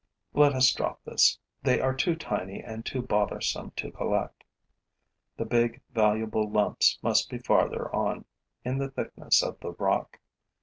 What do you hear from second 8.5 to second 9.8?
in the thickness of the